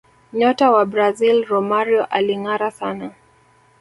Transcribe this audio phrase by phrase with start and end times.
[0.33, 3.11] nyota wa brazil romario alingara sana